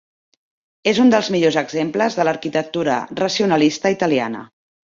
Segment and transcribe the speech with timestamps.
[0.91, 4.47] És un dels millors exemples de l'arquitectura racionalista italiana.